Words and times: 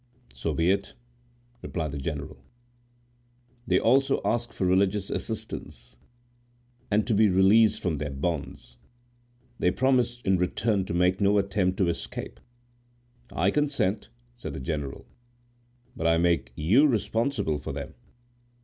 "So 0.33 0.55
be 0.55 0.71
it," 0.71 0.95
replied 1.61 1.91
the 1.91 1.99
general. 1.99 2.43
"They 3.67 3.79
also 3.79 4.19
ask 4.25 4.51
for 4.51 4.65
religious 4.65 5.11
assistance, 5.11 5.95
and 6.89 7.05
to 7.05 7.13
be 7.13 7.29
released 7.29 7.83
from 7.83 7.97
their 7.97 8.09
bonds; 8.09 8.79
they 9.59 9.69
promise 9.69 10.19
in 10.21 10.37
return 10.37 10.85
to 10.85 10.95
make 10.95 11.21
no 11.21 11.37
attempt 11.37 11.77
to 11.77 11.87
escape." 11.87 12.39
"I 13.31 13.51
consent," 13.51 14.09
said 14.37 14.53
the 14.53 14.59
general; 14.59 15.05
"but 15.95 16.07
I 16.07 16.17
make 16.17 16.51
you 16.55 16.87
responsible 16.87 17.59
for 17.59 17.71
them." 17.71 17.93